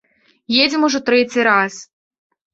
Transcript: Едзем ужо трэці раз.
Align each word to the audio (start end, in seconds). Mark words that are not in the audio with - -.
Едзем 0.63 0.87
ужо 0.87 0.99
трэці 1.11 1.45
раз. 1.51 1.73